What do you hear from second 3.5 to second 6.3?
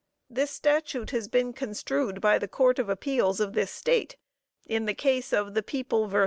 this State in the case of _The People vs.